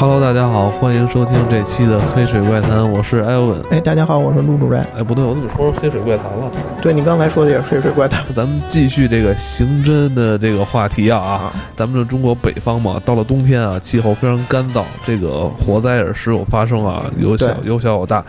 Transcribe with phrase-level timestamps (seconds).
[0.00, 3.62] Hello，大家好，欢迎收听这期的《黑水怪谈》，我是艾文。
[3.70, 4.80] 哎，大家好，我是陆主任。
[4.96, 6.50] 哎，不对，我怎么说成黑水怪谈了？
[6.80, 8.24] 对你刚才说的也是黑水怪谈。
[8.34, 11.52] 咱们继续这个刑侦的这个话题啊啊！
[11.76, 18.24] 咱们这中国北方嘛，到了冬天啊，气候非常干燥，这个火灾也时有发生啊，有小有小有大。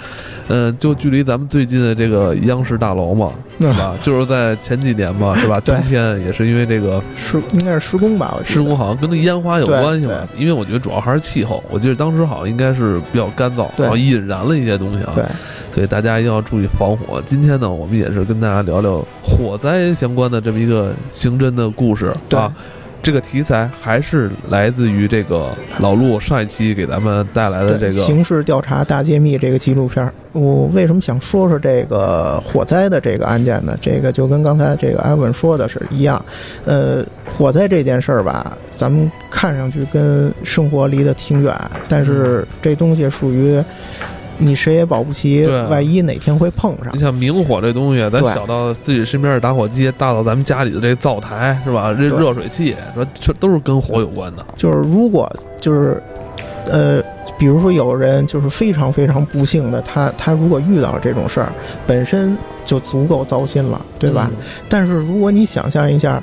[0.49, 3.95] 嗯，就距离咱们最近的这个央视大楼嘛，是吧？
[4.01, 5.57] 就是在前几年嘛， 是吧？
[5.61, 8.35] 冬天也是因为这个施，应该是施工吧？
[8.37, 10.27] 我施工好像跟那烟花有关系吧？
[10.37, 11.60] 因为我觉得主要还是气候。
[11.69, 15.13] 我记得当时好像应该是比较干燥，然后引燃了一些东西啊。
[15.15, 15.25] 对，
[15.73, 17.21] 所以大家一定要注意防火。
[17.25, 22.53] 今天呢，我们也是跟大家聊聊火灾相关的这么一个刑侦的故事啊。
[23.03, 30.11] 这个题材还是来自于这个老陆上一期给咱们带来的这个《刑事调查大揭秘》这个纪录片。
[30.33, 33.77] 我为什么想说说这个火灾的这个案件呢？
[33.81, 36.23] 这个就跟刚才这个艾文说的是一样。
[36.65, 41.53] 呃，火灾这件事儿吧，咱们看上去跟生活离得挺远，
[41.89, 43.63] 但是这东西属于。
[44.43, 46.91] 你谁也保不齐，万一哪天会碰上。
[46.93, 51.93] 你像明火这东西，咱小到自己身边的打火机，大到咱们家里的这灶台，是吧？
[51.93, 54.43] 这热水器，说这都是跟火有关的。
[54.57, 56.01] 就是如果就是，
[56.65, 56.99] 呃，
[57.37, 61.53] 比如说有人就是非常非常不幸的，他他如果遇到这种事儿，
[61.85, 64.31] 本身就足够糟心了，对吧？
[64.67, 66.21] 但是如果你想象一下，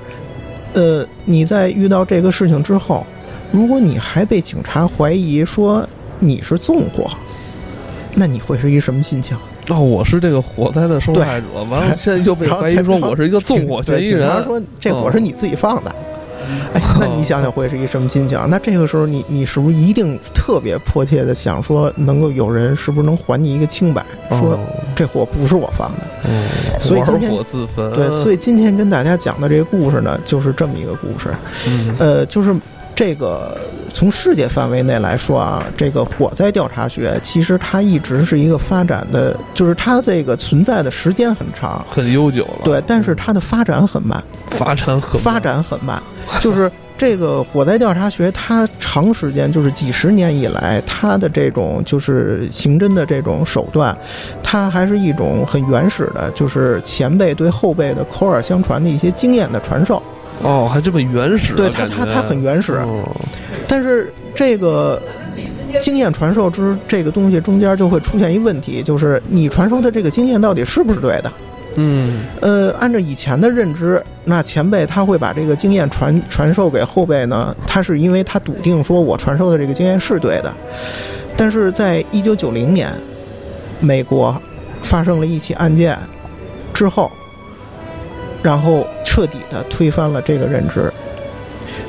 [0.74, 3.06] 呃，你在遇到这个事情之后，
[3.52, 7.08] 如果你还被警察怀疑说你是纵火。
[8.18, 9.36] 那你会是一什么心情？
[9.68, 14.42] 哦，我是这个火灾的受害者，完了现在又被怀疑说我是一个纵火嫌疑人。
[14.42, 15.94] 说这火是你自己放的，
[16.74, 18.36] 哎，那你想想会是一什么心情？
[18.50, 24.04] 那这个时候你你是不是一定特别迫切的想说，能够有人是不是能还你一个清白？
[24.30, 24.58] 说
[24.96, 26.06] 这火不是我放的。
[26.24, 26.48] 嗯，
[26.80, 27.88] 所以今天火自焚。
[27.92, 31.32] 对，所以今天跟大家讲的这个故事呢，就是这么一个故事。
[31.68, 32.52] 嗯，呃，就是。
[32.98, 33.56] 这个
[33.92, 42.60] 从世界范围内来说啊，这个火灾调查学其实它一直是一个发展的，就是它这个存在的时间很长，很悠久了。
[42.64, 46.02] 对，但是它的发展很慢，发展很发展很慢。
[46.40, 53.96] 就是这个火灾调查学，它长时间就是几十年以来，它的这种就是刑侦的这种手段，
[54.42, 60.02] 它还是一种很原始的，就是前辈对后辈的口耳相传的一些经验的传授。
[60.42, 61.52] 哦，还这么原始？
[61.54, 62.80] 对它，它它很原始，
[63.68, 65.00] 但是这个
[65.78, 71.32] 经验传授之这个东西中间就会出现一问题，就是你传授的这个经验到底是不是对的？
[71.76, 80.52] 嗯，呃，按照以前的认知，那前辈他会把这个经验传传授给后辈呢，他是因为他笃定说我传授的这个经验是对的，
[81.36, 82.90] 但是在一九九零年，
[83.78, 84.34] 美国
[84.82, 85.96] 发生了一起案件
[86.72, 87.10] 之后。
[88.40, 90.92] 然后彻底的推翻了这个认知。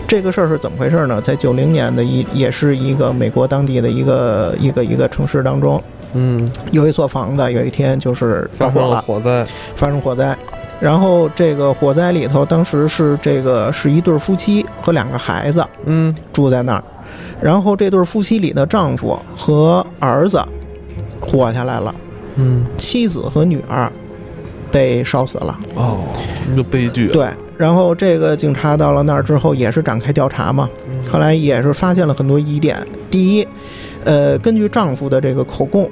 [0.10, 1.22] 这个事儿是怎么回事呢？
[1.22, 5.80] 在九零年的一，也是一个美国当地的一个一个一个城市当中，
[6.14, 10.36] 嗯，有一座房子，有一天就是发火了，火灾，发生火灾。
[10.80, 16.84] 然后这个火灾里头，当时是这个是一对夫妻和两个孩子，嗯，住在那儿。
[17.40, 20.44] 然后这对夫妻里的丈夫和儿子
[21.22, 21.94] 活下来了，
[22.38, 23.92] 嗯，妻子和女儿。
[24.72, 25.98] 被烧死了哦，
[26.54, 27.08] 一个悲剧。
[27.08, 27.28] 对，
[27.60, 30.70] 然后这个警察到了那儿之后，也是展开调查嘛。
[31.12, 32.78] 后来也是发现了很多疑点。
[33.12, 33.46] 第一，
[34.06, 35.92] 呃，根据丈夫的这个口供，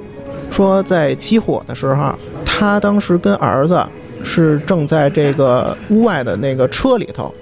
[0.50, 3.84] 说在起火的时候，他当时跟儿子
[4.24, 7.34] 是正在这个屋外的那个车里头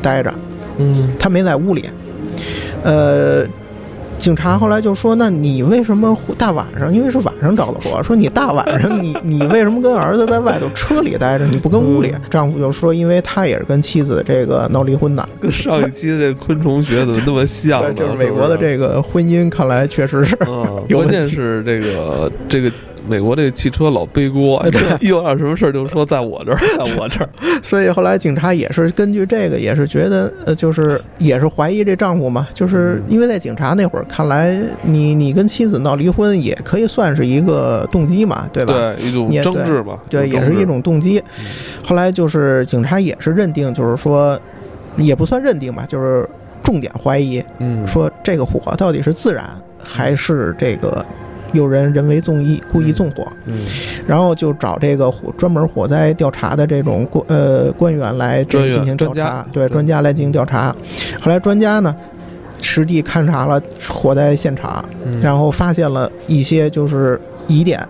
[0.00, 0.32] 待着，
[0.78, 1.90] 嗯，他没在屋里，
[2.84, 3.44] 呃。
[4.26, 6.92] 警察后来就说：“那你为什么大晚上？
[6.92, 8.02] 因为是晚上着的火。
[8.02, 11.46] 说你大晚上，你你为什么跟儿子在外头车里待着？
[11.46, 15.28] 你不跟屋里？”丈夫就说：“因为他也是跟妻子这个闹离婚的。
[15.40, 17.94] ”跟上一期的这昆虫学怎么那么像呢？
[17.94, 20.34] 就是美国的这个婚姻，看来确实是。
[20.88, 22.68] 关键是这个这个。
[23.08, 24.64] 美国这个汽车老背锅，
[25.00, 27.28] 一有点什么事儿就说在我这儿， 在我这儿。
[27.62, 38.74] 所以后来警察也是根据这个，也是觉得，呃，就是也是怀疑这丈夫嘛，就是因为在警察那会儿看来，你你跟妻子闹离婚也可以算是一个动机嘛，对吧？
[38.74, 39.98] 对，一种争执吧。
[40.10, 41.22] 对，也是一种动机。
[41.84, 44.38] 后来就是警察也是认定，就是说，
[44.96, 46.28] 也不算认定吧，就是
[46.62, 49.44] 重点怀疑，嗯，说这个火到底是自燃
[49.82, 51.04] 还是这个。
[51.56, 53.64] 有人人为纵意故意纵火，嗯，
[54.06, 60.74] 然后就找这个火专门火灾调查的这种官呃官员来这进行调查，对专家来进行调查。
[61.20, 61.94] 后来专家呢
[62.62, 64.84] 实地勘察了火灾现场，
[65.20, 67.80] 然后发现了一些就是疑点，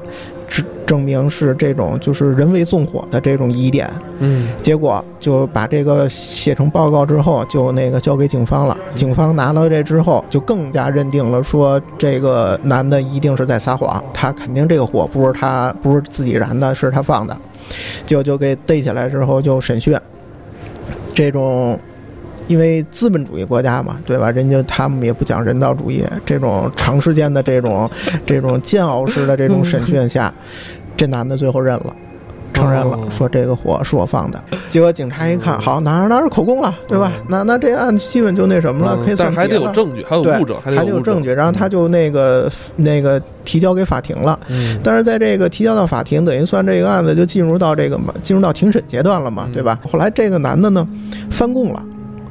[0.48, 3.90] 证证明是这种就是人为纵火的这种疑点。
[4.18, 8.76] 嗯，结果就把这个写成报告之后，就那个交给警方了。
[8.94, 17.36] 警方拿到这之后，就更加认定了说这个男的一定是在撒谎，他肯定这个火不是他不是自己燃的，是他放的。
[18.06, 19.98] 就就给逮起来之后就审讯，
[21.14, 21.78] 这种。
[22.46, 24.30] 因为资本主义国家嘛，对吧？
[24.30, 27.88] 人家他们也不讲人道主义，这种长时间的这种
[28.24, 30.32] 这种煎熬式的这种审讯下，
[30.96, 31.94] 这男的最后认了，
[32.52, 34.42] 承认了，说这个火是我放的。
[34.68, 37.12] 结果警察一看，好，拿着拿着口供了，对吧？
[37.28, 39.42] 那那这案基本就那什么了，可以算结了。
[39.42, 41.30] 还得有证据，还有物证，还得有证据。
[41.32, 44.38] 然后他就那个那个提交给法庭了。
[44.82, 49.78] 但是在这个提交到法庭，等于算这个案子就进入到这个嘛，进入到庭审阶段了嘛，对吧？
[49.90, 50.86] 后来这个男的呢，
[51.30, 51.84] 翻供了。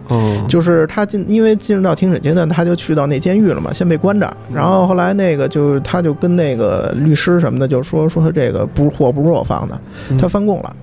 [0.10, 4.31] 哦，就是他进，因为进入到庭审阶段，他就去到那监狱了嘛，先被关着。
[4.54, 9.80] 然后后来那个就他就跟那个律师什么的就说说他这个不是货不是我放的，
[10.18, 10.75] 他翻供了。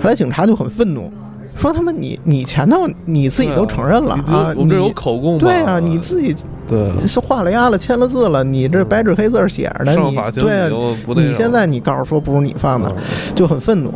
[0.00, 1.10] 后来警察就很愤怒，
[1.54, 6.34] 说他妈你你前头你自己都承认了啊，你这有口供对啊，你自己
[6.66, 10.70] 对是画了押了签了字了，你这白纸黑字写着呢，你对，
[11.16, 12.94] 你现在你告诉说不是你放的，
[13.34, 13.92] 就很愤怒。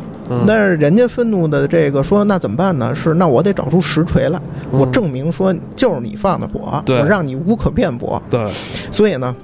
[0.47, 2.95] 但是人家愤怒的这个说，那怎么办呢？
[2.95, 4.41] 是那我得找出实锤来，
[4.71, 8.23] 我证明说就是你放的火，我让你无可辩驳。
[8.31, 8.51] 对，
[8.91, 9.35] 所以呢。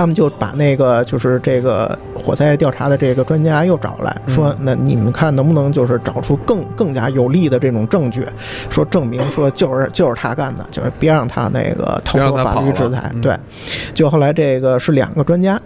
[0.00, 8.24] 他们就把那个就是这个火灾调查的这个专家又找来说，那你们看能不能就是找出更更加有力的这种证据，
[8.70, 13.12] 说证明说就是就是他干的，就是别让他那个逃脱法律制裁。
[13.20, 13.36] 对，
[13.92, 15.60] 就后来这个是两个专家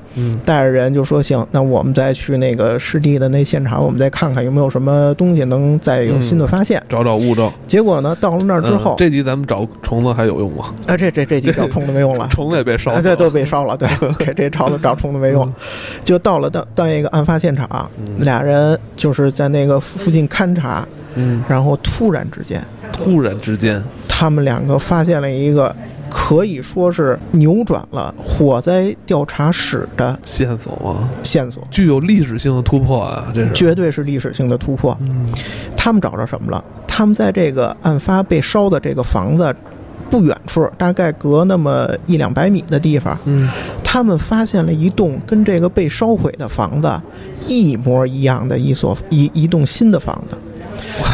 [0.44, 7.48] 带着人就说行，那我们再去那个湿地的那现场，我们再看看有没有什么东西能再有新的发现，找找物证。
[7.68, 10.74] 结果呢，到了那儿之后，这集咱们找虫子还有用吗？
[10.88, 13.88] 啊，这这这集找虫子没用了， 虫子也被烧了，对，都被烧了，对。
[14.24, 15.52] 这这找子找虫子没用，
[16.02, 25.74] 就到了到到一个案发现场，俩人就是在那个附近勘察，嗯，然后突然之间，突然之间，他们两个发现了一个
[26.10, 34.96] 可以说是扭转了火灾调查史的线索啊，线索具有历史性的突破啊，这是绝对是历史性的突破。
[35.00, 35.26] 嗯，
[35.76, 36.64] 他们找着什么了？
[36.86, 39.54] 他们在这个案发被烧的这个房子。
[40.10, 43.48] 不远处，大概隔那么一两百米的地方，嗯，
[43.94, 47.00] 他们发现了一栋跟这个被烧毁的房子
[47.46, 50.36] 一模一样的一所一一栋新的房子。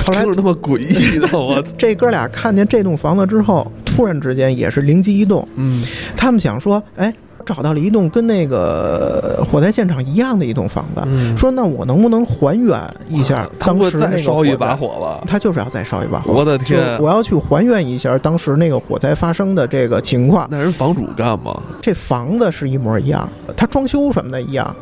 [0.06, 5.84] 后来这么诡异的， 我这哥俩看见这栋房子之后，突然之间也是灵机一动，嗯，
[6.16, 7.12] 他们想说，哎。
[7.52, 15.24] 找到了一栋跟那个火灾现场一样的一栋房子，说那我能不能还原一下当时那个烧一把火了？
[15.26, 16.32] 他就是要再烧一把火。
[16.32, 16.96] 我的天！
[17.00, 20.46] 我要去还原一下当时那个火灾发生的这个情况。
[20.48, 21.60] 那人房主干嘛？
[21.82, 24.74] 这房子是一模一样，他装修什么的一样，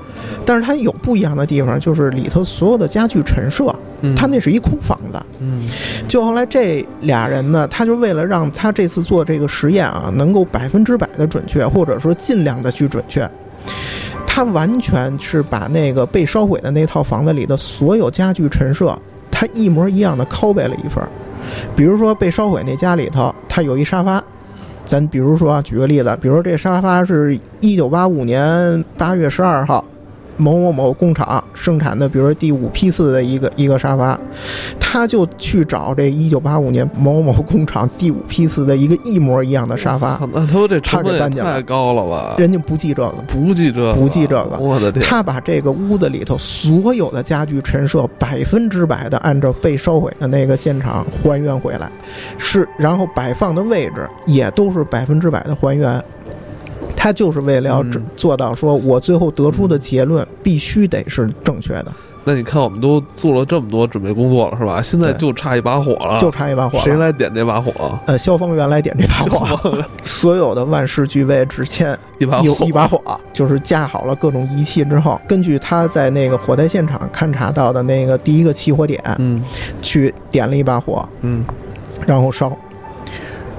[0.44, 3.74] 但是他有不一样的地方，就是里头所有的家具陈设。
[4.16, 5.66] 他那是一空房子，嗯，
[6.06, 13.28] 就后来这俩人呢，他就为了让他这次做这个实验啊，能够百分之百的准确，或者说尽量的去准确，
[14.26, 18.96] 他完全是把那个被烧毁的那套房子里的所有家具陈设，
[19.30, 21.08] 他一模一样的拷贝了一份儿。
[21.74, 24.22] 比如说被烧毁那家里头，他有一沙发，
[24.84, 29.84] 咱比如说啊，举个例子，比如说这沙发是一九八五年八月十二号。
[30.38, 34.18] 某某某工厂生产的，比如说第五批次的一个一个沙发，
[34.80, 40.18] 他就去找这一九八五年某某工厂第五批次的一个一模一样的沙发。
[40.32, 42.36] 那他这成本太高了吧？
[42.38, 44.56] 人家不记这个，不记这个，不记这个。
[44.58, 45.04] 我的天！
[45.04, 51.90] 他把这个屋子里头所有的家具陈设百分之百的按照被烧毁的那个现场还原回来，
[52.38, 56.02] 是然后摆放的位置也都是百分之百的还原。
[57.00, 57.84] 他就是为了要
[58.16, 61.86] 做到，说我最后得出的结论必须得是正确的。
[62.24, 64.82] 那你看，我们都做了这么多准备工作了，是吧？
[64.82, 66.78] 现在就差一把火了，就差一把火。
[66.80, 67.98] 谁来点这把火？
[68.06, 69.84] 呃，消防员来点这把火。
[70.02, 73.00] 所有的万事俱备，只欠一把火一把火。
[73.32, 79.40] 就是架好了各种仪器之后，根据他在那个火灾现场勘察到的那个第一个起火点，嗯，
[79.80, 81.44] 去点了一把火，嗯，
[82.04, 82.52] 然后烧，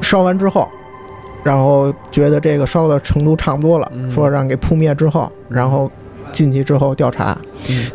[0.02, 0.68] 烧完之后。
[1.44, 5.90] 然后觉得这个烧的程度差不多了，说让给扑灭之后，然后
[6.32, 7.36] 进去之后调查，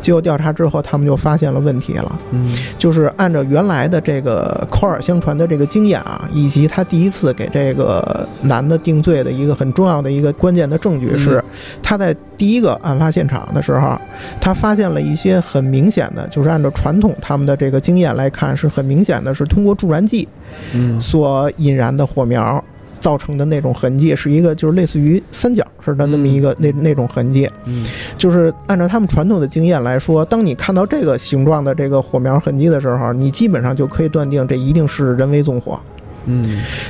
[0.01, 2.19] 结果调查之后，他们就发现了问题了。
[2.31, 11.41] 嗯，就是按照原来的这个口耳相传的这个经验啊，以及他第一次给这个男的定罪的一个很重要的一个关键的证据是，
[11.81, 13.97] 他在第一个案发现场的时候，
[14.41, 20.27] 他发现了一些很明显的，就是按照传统他们的这个经验来看，是很明显的是通过助燃剂，
[20.73, 22.61] 嗯，所引燃的火苗。
[23.05, 27.47] 造成的那种痕迹，是一个就是类似于三角似的那么一个那那种痕迹。
[27.65, 27.85] 嗯，
[28.17, 35.79] 就是按照他们传统的经验来说，当你看到这个形状的这个火苗痕迹的时候，你基本上就可以断定这一定是人为纵火。
[36.25, 36.43] 嗯，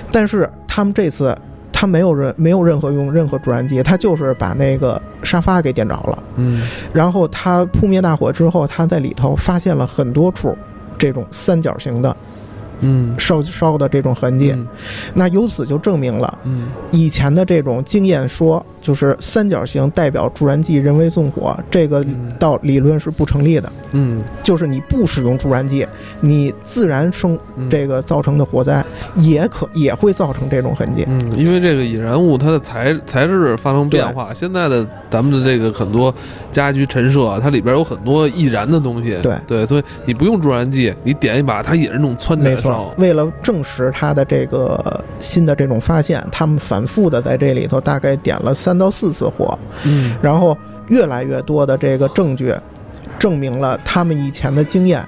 [0.10, 1.38] 但是他们这次
[1.74, 6.24] 他没有人没有任何用任何助燃剂，他就是把那个沙发给点着了。
[6.38, 10.58] 嗯，然后他扑灭大火之后，他在里头发现了很多处
[10.98, 12.16] 这种三角形的。
[12.86, 14.56] 嗯，烧烧的这种痕迹，
[15.14, 22.06] 那由此就证明了，嗯，以前的这种经验说，就是三角形代表助燃剂人为纵火，这个
[22.38, 23.68] 道理论是不成立的。
[23.94, 25.88] 嗯，就是你不使用助燃剂，
[26.22, 27.36] 你自然生
[27.68, 31.04] 这个造成的火灾也可也会造成这种痕迹。
[31.08, 36.14] 嗯，因为这个引燃物它的材材质发生变化，现在的咱们的这个很多
[36.52, 39.18] 家居陈设，它里边有很多易燃的东西。
[39.24, 42.86] 对对，所以你不用助燃剂，你点一把，它也是那种窜起来。
[42.98, 52.54] 为了证实它的这个新的这种发现，他们反复的在这里头大概点了三到四次火，嗯，然后越来越多的这个证据
[53.18, 55.06] 证明了他们以前的经验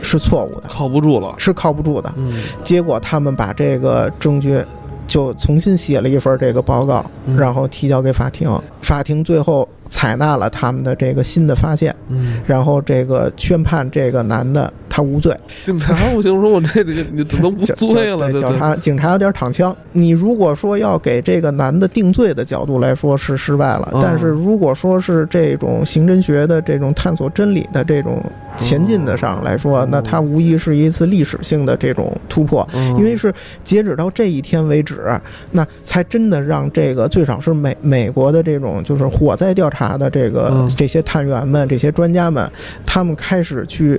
[0.00, 2.12] 是错误的，靠不住了，是靠不住的。
[2.16, 4.62] 嗯，结果他们把这个证据
[5.06, 7.04] 就重新写了一份这个报告，
[7.36, 14.72] 然后提交给法庭，法庭最后采纳了他们的这个新的发现，嗯，然后这个宣判这个男的。
[14.94, 18.30] 他无罪，警察不行，说我这这个你怎么无罪了？
[18.30, 19.74] 对，警察警察有点躺枪。
[19.92, 28.22] 你如果说要给这个男的定罪的角度来说是失败了，但是如果说是这种刑侦学的这种探索真理的这种
[28.58, 32.68] 前进的上来说，那他无疑是一次历史性的这种突破，
[32.98, 33.32] 因为是
[33.64, 35.18] 截止到这一天为止，
[35.52, 42.46] 那才真的让这个最少是美美国的这种就是火灾调查的这个这些探员们、这些专家们，
[42.84, 43.98] 他们开始去。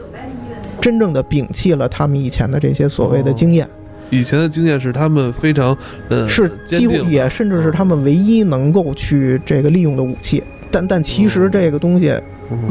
[0.83, 3.65] 真正的摒弃了他们以前的这些所谓的经验，
[4.09, 5.75] 以前的经验是他们非常
[6.09, 12.13] 呃是几乎也甚至是他们唯一能够去这个利用的武器，但但其实这个东西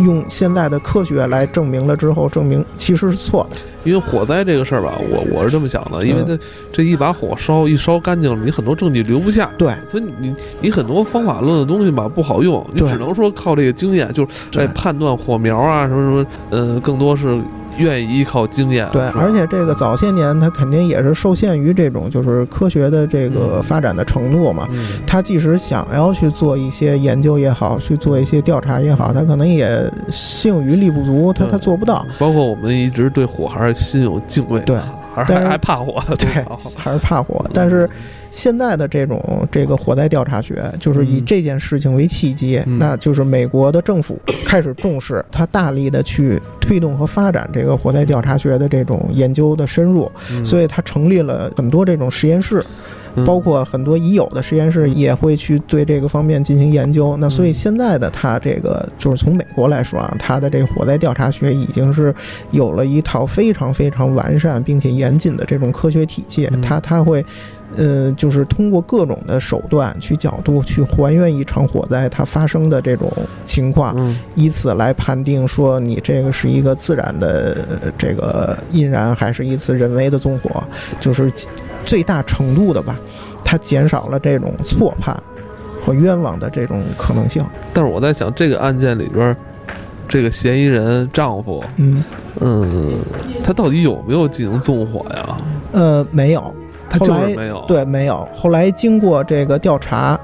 [0.04, 3.56] 用现在的科学来证明了之后，证明其实是错的。
[3.82, 6.38] 因为火灾这个事儿吧，我我是这么想的，因为它
[6.70, 17.40] 这一把火烧一烧干净了，你很多证据留不下，对，所以你你很多方法论的东西吧不好用，你只能说靠这个经验，就是在判断火苗啊什么什么，呃，更多是。
[17.76, 24.68] 愿意依靠经验，对，而且这个早些年它肯定也是受限于这种就是科学的这个发展的程度嘛。
[25.06, 32.04] 他即使想要去做一些研究也好，去做一些调查也好，他可能也性余力不足，他他做不到。
[32.18, 34.76] 包括我们一直对火还是心有敬畏，对，
[35.14, 36.28] 还是还怕火，对，
[36.76, 37.88] 还是怕火，但是。
[38.34, 50.10] 现在的这种这个火灾调查学，就是以这件事情为契机，那就是美国的政府 开始重视，他大力的去推动和发展这个火灾调查学的这种研究的深入，
[50.42, 52.64] 所以他成立了很多这种实验室，
[53.26, 57.16] 包括很多已有的实验室也会去对这个方面进行研究。
[57.18, 62.14] 那所以现在的它这个就是从美国来说啊，它的这个火灾调查学已经是
[62.50, 67.24] 有了一套非常非常完善并且严谨的这种科学体系，它它会。
[67.74, 73.10] 呃，就是通过各种的手段去角度去还原一场火灾它发生的这种
[73.46, 73.96] 情况，
[74.34, 77.56] 以此来判定说你这个是一个自然的
[77.96, 80.62] 这个引燃，还是一次人为的纵火，
[81.00, 81.32] 就是
[81.84, 82.96] 最大程度的吧，
[83.44, 85.16] 它减少了这种错判
[85.80, 87.44] 和冤枉的这种可能性。
[87.72, 89.36] 但是我在想，这个案件里边，
[90.08, 92.04] 这个嫌疑人丈夫，嗯
[92.40, 92.98] 嗯，
[93.44, 95.36] 他到底有没有进行纵火呀？
[95.72, 96.54] 呃，没有。
[97.00, 97.34] 后来
[97.66, 100.18] 对没有，后来经过这个调查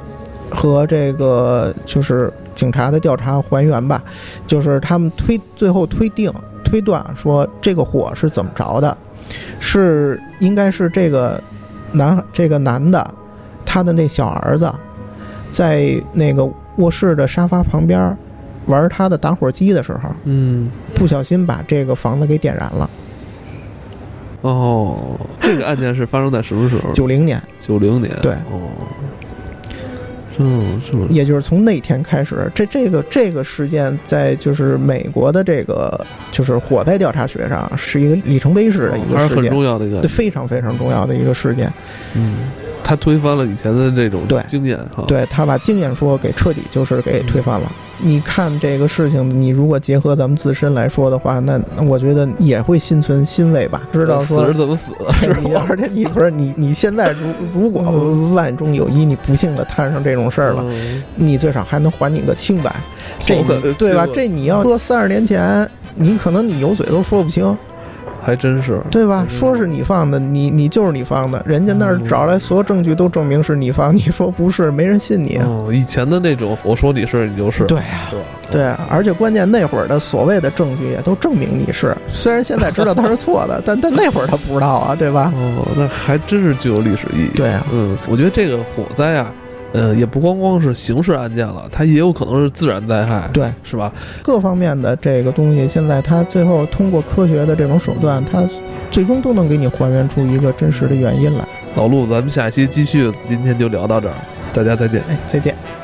[0.50, 4.02] 和这个就是警察的调查还原吧，
[4.46, 6.30] 就是他们推最后推定
[6.62, 8.94] 推断说这个火是怎么着的，
[9.60, 11.42] 是应该是这个
[11.92, 13.14] 男这个男的
[13.64, 14.72] 他的那小儿子
[15.50, 18.16] 在那个卧室的沙发旁边
[18.66, 22.90] 玩他的打火机的时候，嗯，不小心把这个房子给点燃了。
[24.42, 26.92] 哦，这个案件是发生在什么时候？
[26.92, 27.42] 九零年。
[27.58, 28.14] 九零年。
[28.22, 28.32] 对。
[28.34, 28.70] 哦。
[30.38, 30.96] 嗯，是？
[31.10, 41.72] 也就是从那天开始，这这个这个事件在就是美国的这个就是火灾调查学上是一个里程碑式的一个事件，很重要的一个，非常非常重要的一个事件。
[42.14, 42.36] 嗯。
[42.84, 47.70] 他推翻了以前的这种经验，对他把经验说给彻底就是给推翻了。
[48.00, 53.82] 你看这个事情，你如果结合咱们自身来说的话，那我觉得也会心存欣慰吧。
[53.92, 54.92] 知道说死是怎么死，
[55.68, 57.82] 而且你不是你你现在如如果
[58.34, 60.64] 万中有一你不幸的摊上这种事儿了，
[61.16, 62.74] 你最少还能还你个清白，
[63.26, 63.42] 这
[63.74, 64.06] 对吧？
[64.12, 67.56] 这你要搁三十年前，你可能你有嘴都说不清。
[68.22, 69.24] 还真是，对吧？
[69.28, 75.36] 说是你放的，你你就是你放的，人家那儿找来所有证据都证明是你放，你说不是，没人信你。
[75.38, 77.64] 哦，以前的那种，我说你是，你就是。
[77.64, 78.10] 对呀，
[78.50, 85.32] 对，而且关键那会儿的所谓的证据也都证明你是，虽然现在知道他是错的， 但但那会儿他不知道啊，对吧？
[85.36, 87.36] 哦，那还真是具有历史意义。
[87.36, 89.30] 对啊，嗯，我觉得这个火灾啊。
[89.72, 93.92] 呃，也不光光是刑事案件了，它也有可能是自然灾害，对，是吧？
[94.22, 98.44] 各方面的这个东西，现在它最后通过科学的这种手段，它
[98.90, 101.44] 最终都能给你还原出一个真实的原因来。
[101.76, 104.14] 老陆，咱们下期继续，今天就聊到这儿，
[104.52, 105.77] 大家再见，哎，再见。